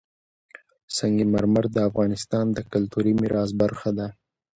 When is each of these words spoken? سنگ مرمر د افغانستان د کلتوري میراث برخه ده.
سنگ 0.97 1.17
مرمر 1.33 1.65
د 1.71 1.77
افغانستان 1.89 2.45
د 2.53 2.59
کلتوري 2.71 3.13
میراث 3.21 3.51
برخه 3.61 3.89
ده. 3.97 4.07